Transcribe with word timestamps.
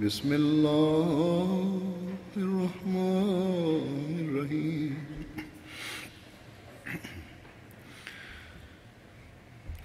بسم 0.00 0.32
الله 0.32 1.82
الرحمن 2.36 4.18
الرحيم 4.20 4.96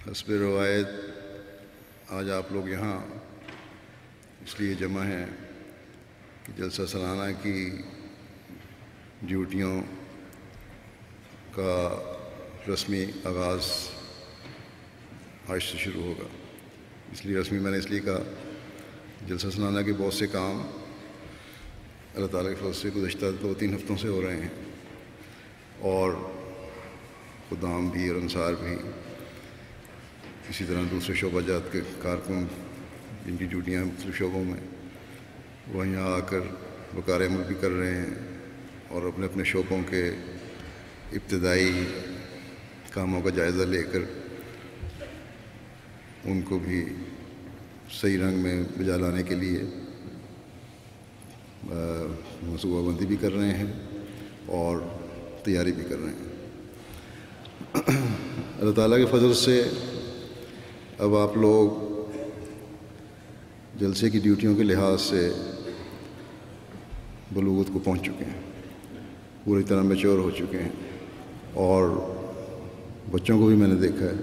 حسب 0.06 0.30
روایت 0.30 0.86
آج 2.08 2.30
آپ 2.30 2.52
لوگ 2.52 2.68
یہاں 2.68 2.98
اس 4.44 4.60
لیے 4.60 4.74
جمع 4.74 5.04
ہیں 5.04 5.26
کہ 6.46 6.52
جلسہ 6.56 6.86
سالانہ 6.88 7.32
کی 7.42 7.82
ڈیوٹیوں 9.22 9.82
کا 11.54 11.74
رسمی 12.68 13.04
آغاز 13.24 13.72
آج 15.48 15.62
سے 15.62 15.78
شروع 15.78 16.02
ہوگا۔ 16.02 16.28
اس 17.12 17.24
لیے 17.26 17.38
رسمی 17.38 17.58
میں 17.58 17.70
نے 17.70 17.78
اس 17.78 17.90
لیے 17.90 18.00
کہا 18.00 18.51
جلسہ 19.26 19.48
سالانہ 19.48 19.80
کے 19.86 19.92
بہت 19.98 20.14
سے 20.14 20.26
کام 20.26 20.60
اللہ 22.14 22.26
تعالیٰ 22.26 22.50
کے 22.50 22.56
فضل 22.60 22.72
سے 22.72 22.90
گزشتہ 22.96 23.26
دو 23.42 23.52
تین 23.54 23.74
ہفتوں 23.74 23.96
سے 23.96 24.08
ہو 24.08 24.20
رہے 24.22 24.36
ہیں 24.36 24.48
اور 25.90 26.12
خدام 27.50 27.88
بھی 27.88 28.08
اور 28.08 28.16
انصار 28.16 28.52
بھی 28.60 28.74
اسی 30.50 30.64
طرح 30.64 30.82
دوسرے 30.90 31.14
شعبہ 31.14 31.40
جات 31.40 31.72
کے 31.72 31.80
کارکن 32.02 32.44
جن 33.26 33.36
کی 33.36 33.46
ڈیوٹیاں 33.46 33.84
مختلف 33.84 34.18
شعبوں 34.18 34.44
میں 34.44 34.60
وہ 35.68 35.86
یہاں 35.86 36.10
آ 36.12 36.18
کر 36.26 36.50
وقار 36.94 37.20
عمل 37.20 37.42
بھی 37.42 37.54
کر 37.60 37.70
رہے 37.70 37.94
ہیں 37.94 38.14
اور 38.88 39.02
اپنے 39.02 39.26
اپنے 39.26 39.44
شعبوں 39.44 39.80
کے 39.90 40.02
ابتدائی 41.12 41.84
کاموں 42.90 43.20
کا 43.20 43.30
جائزہ 43.30 43.62
لے 43.64 43.82
کر 43.82 44.02
ان 46.24 46.40
کو 46.42 46.58
بھی 46.58 46.84
صحیح 48.00 48.18
رنگ 48.18 48.38
میں 48.38 48.62
بجا 48.78 48.96
لانے 48.96 49.22
کے 49.22 49.34
لیے 49.34 49.58
منصوبہ 52.42 52.90
بندی 52.90 53.06
بھی 53.06 53.16
کر 53.20 53.32
رہے 53.32 53.54
ہیں 53.58 53.72
اور 54.46 54.78
تیاری 55.44 55.72
بھی 55.72 55.82
کر 55.88 55.96
رہے 55.98 56.12
ہیں۔ 56.12 56.30
اللہ 58.60 58.72
تعالیٰ 58.72 58.98
کے 58.98 59.06
فضل 59.06 59.34
سے 59.34 59.62
اب 60.98 61.16
آپ 61.16 61.36
لوگ 61.36 61.70
جلسے 63.78 64.10
کی 64.10 64.18
ڈیوٹیوں 64.18 64.54
کے 64.56 64.62
لحاظ 64.62 65.00
سے 65.00 65.32
بلوغت 67.32 67.70
کو 67.72 67.78
پہنچ 67.78 68.02
چکے 68.02 68.24
ہیں، 68.24 68.40
پوری 69.44 69.62
طرح 69.62 69.82
میچور 69.82 70.18
ہو 70.18 70.30
چکے 70.30 70.58
ہیں۔ 70.58 70.72
اور 71.52 71.88
بچوں 73.10 73.38
کو 73.38 73.46
بھی 73.46 73.56
میں 73.56 73.68
نے 73.68 73.74
دیکھا 73.74 74.06
ہے، 74.06 74.16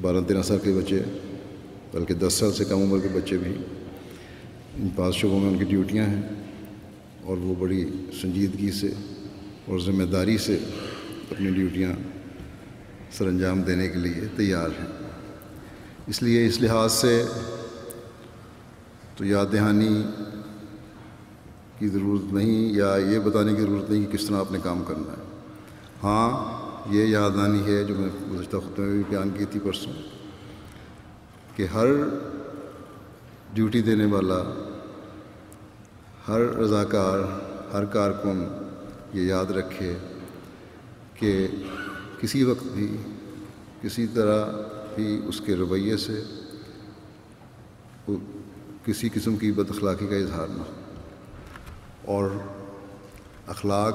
بارہ 0.00 0.20
تیرہ 0.28 0.42
سال 0.42 0.58
کے 0.58 0.72
بچے 0.72 1.02
بلکہ 1.94 2.14
دس 2.14 2.34
سال 2.34 2.52
سے 2.52 2.64
کم 2.64 2.82
عمر 2.82 2.98
کے 2.98 3.08
بچے 3.12 3.36
بھی 3.36 3.52
ان 4.76 4.88
پانچ 4.96 5.16
شعبوں 5.16 5.40
میں 5.40 5.48
ان 5.48 5.58
کی 5.58 5.64
ڈیوٹیاں 5.64 6.06
ہیں 6.06 6.22
اور 7.22 7.36
وہ 7.36 7.54
بڑی 7.58 7.90
سنجیدگی 8.20 8.70
سے 8.70 8.88
اور 9.66 9.78
ذمہ 9.78 10.04
داری 10.04 10.38
سے 10.38 10.58
اپنی 11.30 11.50
ڈیوٹیاں 11.50 11.92
سر 13.12 13.26
انجام 13.26 13.62
دینے 13.62 13.88
کے 13.88 13.98
لیے 13.98 14.20
تیار 14.36 14.68
ہیں۔ 14.68 14.86
اس 16.06 16.22
لیے 16.22 16.46
اس 16.46 16.60
لحاظ 16.60 16.92
سے 16.92 17.24
تو 19.16 19.24
یاد 19.24 19.46
دہانی 19.52 20.02
کی 21.78 21.88
ضرورت 21.88 22.32
نہیں 22.32 22.74
یا 22.74 22.96
یہ 23.10 23.18
بتانے 23.18 23.54
کی 23.54 23.62
ضرورت 23.62 23.90
نہیں 23.90 24.04
کہ 24.04 24.18
کس 24.18 24.26
طرح 24.26 24.36
آپ 24.36 24.52
نے 24.52 24.58
کام 24.62 24.84
کرنا 24.84 25.12
ہے۔ 25.12 25.22
ہاں 26.02 26.30
یہ 26.94 27.04
یاد 27.04 27.30
دہانی 27.30 27.64
ہے 27.66 27.84
جو 27.84 27.94
میں 27.94 28.08
گزشتہ 28.32 28.56
خطے 28.56 28.82
میں 28.82 28.92
بھی 28.92 29.02
بیان 29.08 29.30
کی 29.38 29.44
تھی 29.44 29.60
پرسوں۔ 29.60 30.13
کہ 31.56 31.66
ہر 31.66 31.86
ڈیوٹی 33.54 33.82
دینے 33.82 34.04
والا، 34.04 34.70
ہر 36.28 36.40
رضاکار، 36.40 37.18
ہر 37.72 37.84
کارکن 37.84 38.68
یہ 39.12 39.22
یاد 39.22 39.50
رکھے 39.50 39.94
کہ 41.14 41.48
کسی 42.20 42.42
وقت 42.42 42.64
بھی 42.64 42.96
کسی 43.82 44.06
طرح 44.06 44.46
بھی 44.94 45.20
اس 45.24 45.40
کے 45.40 45.56
رویے 45.56 45.96
سے 45.96 46.22
کسی 48.84 49.08
قسم 49.14 49.36
کی 49.36 49.52
بد 49.52 49.70
اخلاقی 49.70 50.06
کا 50.06 50.16
اظہار 50.16 50.48
نہ 50.48 50.58
ہو۔ 50.58 50.72
اور 52.04 52.30
اخلاق 53.46 53.94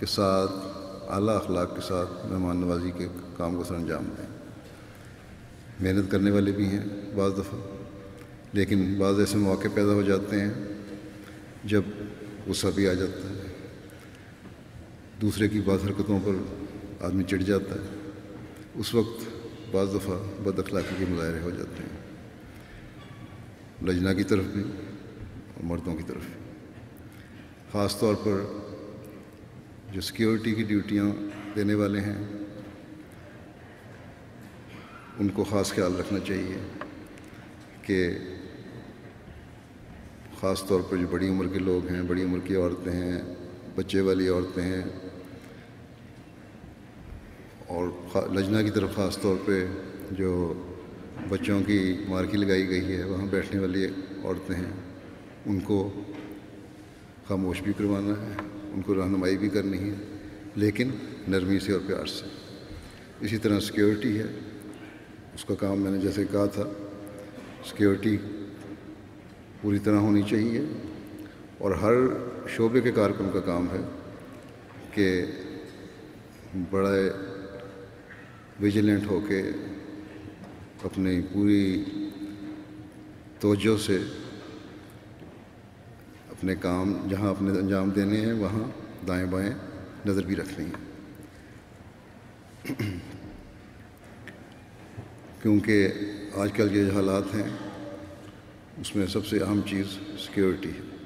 کے 0.00 0.06
ساتھ، 0.06 0.52
اعلیٰ 1.08 1.36
اخلاق 1.36 1.74
کے 1.74 1.80
ساتھ 1.80 2.26
مہمان 2.26 2.56
نوازی 2.56 2.90
کے 2.90 3.08
کام 3.36 3.56
کو 3.56 3.64
سر 3.64 3.74
انجام 3.74 4.04
دیں۔ 4.04 4.31
محنت 5.80 6.10
کرنے 6.10 6.30
والے 6.30 6.52
بھی 6.52 6.66
ہیں 6.66 6.84
بعض 7.14 7.32
دفعہ، 7.32 7.58
لیکن 8.52 8.94
بعض 8.98 9.18
ایسے 9.20 9.38
مواقع 9.38 9.68
پیدا 9.74 9.92
ہو 9.92 10.02
جاتے 10.02 10.40
ہیں 10.40 10.52
جب 11.64 11.82
غصہ 12.46 12.66
بھی 12.74 12.88
آ 12.88 12.92
جاتا 12.92 13.28
ہے، 13.28 13.48
دوسرے 15.20 15.48
کی 15.48 15.60
بعض 15.60 15.84
حرکتوں 15.84 16.18
پر 16.24 16.34
آدمی 17.04 17.24
چڑھ 17.24 17.42
جاتا 17.42 17.74
ہے، 17.74 17.88
اس 18.74 18.94
وقت 18.94 19.24
بعض 19.72 19.94
دفعہ 19.94 20.16
بد 20.42 20.58
اخلاقی 20.58 20.94
کے 20.98 21.04
مظاہرے 21.10 21.40
ہو 21.40 21.50
جاتے 21.50 21.82
ہیں 21.82 22.00
لجنا 23.86 24.12
کی 24.12 24.24
طرف 24.24 24.44
بھی 24.44 24.62
اور 24.62 25.64
مردوں 25.64 25.94
کی 25.96 26.02
طرف 26.02 26.24
بھی۔ 26.26 26.40
خاص 27.72 27.98
طور 28.00 28.14
پر 28.14 28.44
جو 29.92 30.00
سیکیورٹی 30.00 30.54
کی 30.54 30.62
ڈیوٹیاں 30.62 31.04
دینے 31.56 31.74
والے 31.74 32.00
ہیں 32.00 32.18
ان 35.22 35.28
کو 35.28 35.44
خاص 35.44 35.72
خیال 35.72 35.96
رکھنا 35.96 36.18
چاہیے 36.20 36.56
کہ 37.82 37.98
خاص 40.40 40.64
طور 40.66 40.80
پر 40.88 40.96
جو 40.96 41.06
بڑی 41.10 41.28
عمر 41.28 41.48
کے 41.48 41.58
لوگ 41.58 41.86
ہیں، 41.86 42.02
بڑی 42.02 42.22
عمر 42.22 42.38
کی 42.44 42.54
عورتیں 42.54 42.92
ہیں، 42.92 43.20
بچے 43.76 44.00
والی 44.00 44.28
عورتیں 44.28 44.62
ہیں، 44.62 44.82
اور 47.66 47.88
لجنا 48.32 48.62
کی 48.62 48.70
طرف 48.70 48.94
خاص 48.96 49.18
طور 49.18 49.36
پہ 49.44 49.64
جو 50.10 50.32
بچوں 51.28 51.62
کی 51.62 51.80
مارکی 52.08 52.36
لگائی 52.36 52.68
گئی 52.68 52.96
ہے، 52.96 53.04
وہاں 53.04 53.26
بیٹھنے 53.30 53.60
والی 53.60 53.86
عورتیں 54.24 54.54
ہیں، 54.56 54.72
ان 55.46 55.60
کو 55.60 55.90
خاموش 57.28 57.62
بھی 57.62 57.72
کروانا 57.78 58.20
ہے، 58.22 58.34
ان 58.72 58.82
کو 58.82 58.94
رہنمائی 58.94 59.36
بھی 59.38 59.48
کرنی 59.48 59.90
ہے، 59.90 59.94
لیکن 60.56 60.90
نرمی 61.28 61.58
سے 61.58 61.72
اور 61.72 61.80
پیار 61.86 62.06
سے۔ 62.06 62.26
اسی 63.20 63.38
طرح 63.38 63.60
سیکیورٹی 63.60 64.18
ہے۔ 64.18 64.26
اس 65.34 65.44
کا 65.44 65.54
کام 65.54 65.80
میں 65.80 65.90
نے 65.90 65.98
جیسے 65.98 66.24
کہا 66.30 66.46
تھا 66.46 66.62
سیکیورٹی 67.64 68.16
پوری 69.60 69.78
طرح 69.78 69.96
ہونی 69.96 70.22
چاہیے۔ 70.22 70.60
اور 71.58 71.70
ہر 71.70 71.92
شعبے 72.48 72.80
کے 72.80 72.92
کارکن 72.92 73.30
کا 73.32 73.40
کام 73.40 73.66
ہے 73.72 73.80
کہ 74.90 75.26
بڑے 76.70 77.10
ویجیلنٹ 78.60 79.06
ہو 79.06 79.20
کے 79.28 79.42
اپنی 80.82 81.20
پوری 81.32 81.84
توجہ 83.40 83.76
سے 83.86 83.98
اپنے 86.30 86.54
کام 86.54 87.08
جہاں 87.10 87.30
اپنے 87.30 87.58
انجام 87.58 87.90
دینے 87.90 88.20
ہیں، 88.20 88.32
وہاں 88.32 88.64
دائیں 89.08 89.26
بائیں 89.26 89.50
نظر 90.06 90.22
بھی 90.22 90.36
رکھنی 90.36 90.66
ہے 90.66 90.92
کیونکہ 95.42 95.88
آج 96.34 96.52
کل 96.52 96.68
کے 96.68 96.84
جو 96.84 96.94
حالات 96.94 97.34
ہیں، 97.34 97.48
اس 98.80 98.96
میں 98.96 99.06
سب 99.06 99.26
سے 99.26 99.38
اہم 99.38 99.60
چیز 99.66 99.86
سیکیورٹی 100.18 100.68
ہے۔ 100.68 100.96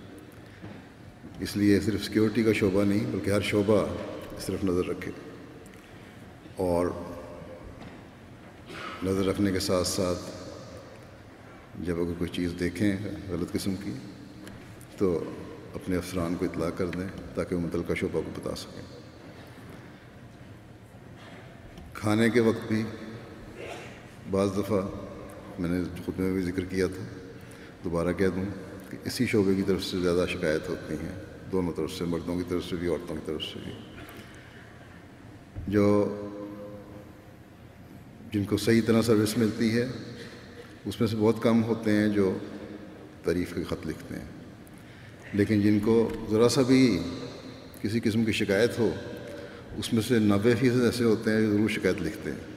اس 1.40 1.56
لیے 1.56 1.80
صرف 1.80 2.04
سیکیورٹی 2.04 2.42
کا 2.42 2.52
شعبہ 2.52 2.84
نہیں، 2.84 3.06
بلکہ 3.12 3.30
ہر 3.30 3.40
شعبہ 3.40 3.86
اس 4.36 4.46
طرف 4.46 4.64
نظر 4.64 4.86
رکھے۔ 4.86 5.12
اور 6.56 6.86
نظر 9.02 9.26
رکھنے 9.26 9.52
کے 9.52 9.60
ساتھ 9.60 9.86
ساتھ 9.86 10.18
جب 11.86 12.00
اگر 12.00 12.12
کوئی 12.18 12.30
چیز 12.30 12.54
دیکھیں 12.60 12.96
غلط 13.28 13.52
قسم 13.52 13.74
کی، 13.76 13.92
تو 14.96 15.24
اپنے 15.74 15.96
افسران 15.96 16.34
کو 16.34 16.44
اطلاع 16.44 16.70
کر 16.70 16.86
دیں 16.86 17.34
تاکہ 17.34 17.56
وہ 17.56 17.60
متعلقہ 17.60 17.94
شعبہ 17.94 18.20
کو 18.20 18.30
بتا 18.36 18.56
سکیں۔ 18.56 18.82
کھانے 21.94 22.30
کے 22.30 22.40
وقت 22.40 22.72
بھی 22.72 22.84
بعض 24.30 24.48
دفعہ 24.58 24.80
میں 25.58 25.70
نے 25.70 26.02
خود 26.04 26.20
میں 26.20 26.32
بھی 26.32 26.42
ذکر 26.42 26.64
کیا 26.64 26.86
تھا، 26.86 27.04
دوبارہ 27.84 28.12
کہہ 28.12 28.28
دوں 28.28 28.44
کہ 28.90 28.96
اسی 29.04 29.26
شعبے 29.26 29.54
کی 29.54 29.62
طرف 29.62 29.84
سے 29.84 29.98
زیادہ 29.98 30.24
شکایت 30.28 30.68
ہوتی 30.68 30.94
ہیں، 30.94 31.20
دونوں 31.52 31.72
طرف 31.72 31.92
سے، 31.92 32.04
مردوں 32.04 32.36
کی 32.36 32.42
طرف 32.48 32.64
سے 32.70 32.76
بھی، 32.76 32.88
عورتوں 32.88 33.16
کی 33.16 33.22
طرف 33.26 33.42
سے 33.42 33.58
بھی۔ 33.64 33.72
جو 35.68 36.14
جن 38.32 38.44
کو 38.44 38.56
صحیح 38.56 38.80
طرح 38.86 39.02
سروس 39.02 39.38
ملتی 39.38 39.76
ہے، 39.76 39.86
اس 40.84 41.00
میں 41.00 41.08
سے 41.08 41.16
بہت 41.16 41.42
کم 41.42 41.64
ہوتے 41.64 41.90
ہیں 41.90 42.08
جو 42.08 42.38
تعریف 43.24 43.54
کے 43.54 43.64
خط 43.64 43.86
لکھتے 43.86 44.14
ہیں۔ 44.14 44.24
لیکن 45.32 45.60
جن 45.60 45.78
کو 45.80 46.08
ذرا 46.30 46.48
سا 46.48 46.62
بھی 46.62 47.02
کسی 47.82 48.00
قسم 48.04 48.24
کی 48.24 48.32
شکایت 48.32 48.78
ہو، 48.78 48.90
اس 49.76 49.92
میں 49.92 50.02
سے 50.02 50.18
نوے 50.18 50.54
فیصد 50.60 50.80
ایسے 50.80 51.04
ہوتے 51.04 51.30
ہیں 51.30 51.40
جو 51.40 51.52
ضرور 51.52 51.68
شکایت 51.68 52.02
لکھتے 52.02 52.30
ہیں۔ 52.30 52.55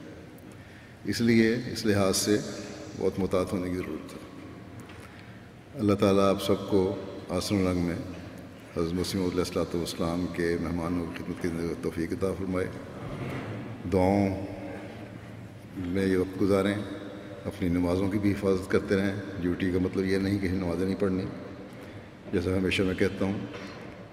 اس 1.04 1.20
لیے 1.20 1.56
اس 1.72 1.86
لحاظ 1.86 2.16
سے 2.16 2.36
بہت 2.98 3.18
محتاط 3.18 3.52
ہونے 3.52 3.70
کی 3.70 3.76
ضرورت 3.76 4.12
ہے۔ 4.12 4.18
اللہ 5.74 5.94
تعالیٰ 5.94 6.28
آپ 6.28 6.42
سب 6.42 6.68
کو 6.68 6.94
آسن 7.28 7.66
رنگ 7.66 7.80
میں 7.80 7.94
حضرت 8.76 8.92
مسیم 8.92 9.22
علیہ 9.22 9.38
السلاۃ 9.38 9.74
والسلام 9.74 10.26
کے 10.32 10.56
مہمانوں 10.60 11.06
کی 11.14 11.24
خدمت 11.26 11.42
کی 11.42 11.74
توفیق 11.82 12.12
عطا 12.12 12.32
فرمائے۔ 12.38 12.66
دعاؤں 13.92 14.46
میں 15.76 16.06
یہ 16.06 16.16
وقت 16.16 16.40
گزاریں، 16.40 16.74
اپنی 17.44 17.68
نمازوں 17.68 18.08
کی 18.08 18.18
بھی 18.18 18.32
حفاظت 18.32 18.70
کرتے 18.70 18.96
رہیں۔ 18.96 19.14
ڈیوٹی 19.40 19.72
کا 19.72 19.78
مطلب 19.78 20.04
یہ 20.04 20.18
نہیں 20.18 20.38
کہ 20.38 20.48
نمازیں 20.48 20.86
نہیں 20.86 21.00
پڑھنی۔ 21.00 21.24
جیسا 22.32 22.56
ہمیشہ 22.56 22.82
میں 22.82 22.94
کہتا 22.94 23.24
ہوں، 23.24 23.38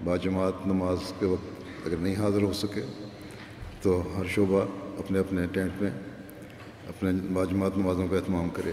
باجماعت 0.04 0.66
نماز 0.66 0.98
کے 1.18 1.26
وقت 1.26 1.86
اگر 1.86 1.96
نہیں 1.96 2.16
حاضر 2.16 2.42
ہو 2.42 2.52
سکے، 2.52 2.82
تو 3.82 4.02
ہر 4.16 4.24
شعبہ 4.28 4.62
اپنے 4.98 5.18
اپنے 5.18 5.46
ٹینٹ 5.52 5.82
میں 5.82 5.90
اپنے 6.88 7.10
باجماعت 7.32 7.76
نمازوں 7.76 8.08
کا 8.08 8.16
اہتمام 8.16 8.48
کرے۔ 8.48 8.72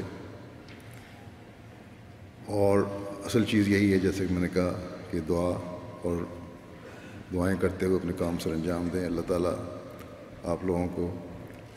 اور 2.45 2.79
اصل 3.25 3.45
چیز 3.45 3.67
یہی 3.67 3.93
ہے، 3.93 3.99
جیسے 3.99 4.25
کہ 4.27 4.33
میں 4.33 4.41
نے 4.41 4.47
کہا 4.53 4.87
کہ 5.11 5.19
دعا 5.19 5.79
اور 6.03 6.23
دعائیں 7.33 7.57
کرتے 7.61 7.85
ہوئے 7.85 7.97
اپنے 7.97 8.13
کام 8.17 8.37
سر 8.37 8.51
انجام 8.51 8.87
دیں۔ 8.93 9.05
اللہ 9.05 9.21
تعالیٰ 9.27 9.53
آپ 10.43 10.65
لوگوں 10.65 10.87
کو 10.95 11.13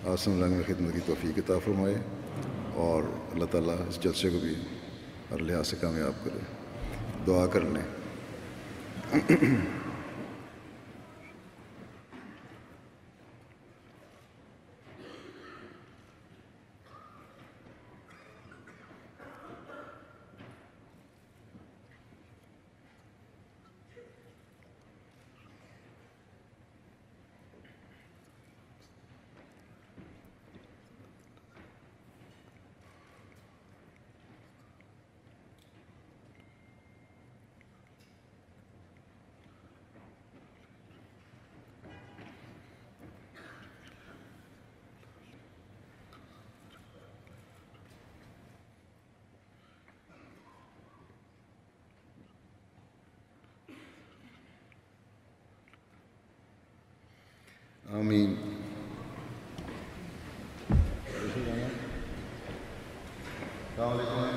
آسن 0.06 0.42
رنگ 0.42 0.52
میں 0.52 0.62
خدمت 0.66 0.94
کی 0.94 1.00
توفیق 1.06 1.38
عطا 1.38 1.58
فرمائے 1.64 1.94
اور 2.74 3.02
اللہ 3.32 3.44
تعالیٰ 3.44 3.74
اس 3.88 4.00
جلسے 4.00 4.30
کو 4.30 4.38
بھی 4.38 4.54
ہر 5.30 5.38
لحاظ 5.38 5.68
سے 5.68 5.76
کامیاب 5.80 6.24
کرے۔ 6.24 6.38
دعا 7.26 7.46
کر 7.46 7.60
لیں۔ 7.60 7.84
آمین 57.94 58.36
السلام 63.76 63.92
علیکم 63.92 64.27